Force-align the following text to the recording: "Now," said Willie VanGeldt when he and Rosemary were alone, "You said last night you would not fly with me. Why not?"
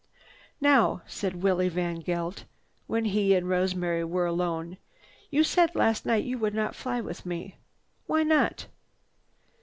"Now," 0.59 1.03
said 1.05 1.43
Willie 1.43 1.69
VanGeldt 1.69 2.45
when 2.87 3.05
he 3.05 3.35
and 3.35 3.47
Rosemary 3.47 4.03
were 4.03 4.25
alone, 4.25 4.77
"You 5.29 5.43
said 5.43 5.75
last 5.75 6.07
night 6.07 6.23
you 6.25 6.39
would 6.39 6.55
not 6.55 6.73
fly 6.73 7.01
with 7.01 7.23
me. 7.23 7.57
Why 8.07 8.23
not?" 8.23 8.65